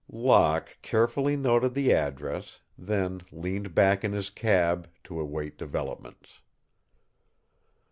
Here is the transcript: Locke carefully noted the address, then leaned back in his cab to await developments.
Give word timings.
Locke 0.11 0.79
carefully 0.81 1.35
noted 1.35 1.75
the 1.75 1.93
address, 1.93 2.61
then 2.75 3.21
leaned 3.31 3.75
back 3.75 4.03
in 4.03 4.13
his 4.13 4.31
cab 4.31 4.89
to 5.03 5.19
await 5.19 5.59
developments. 5.59 6.41